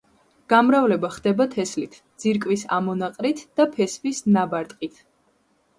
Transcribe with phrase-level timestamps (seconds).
[0.53, 5.03] გამრავლება ხდება თესლით, ძირკვის ამონაყრით და ფესვის ნაბარტყით.